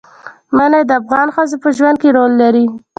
منی 0.55 0.81
د 0.89 0.91
افغان 1.01 1.27
ښځو 1.35 1.55
په 1.63 1.69
ژوند 1.77 1.97
کې 2.01 2.09
رول 2.17 2.31
لري. 2.41 2.65